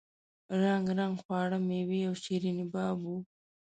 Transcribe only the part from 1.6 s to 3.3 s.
میوې او شیریني باب وو.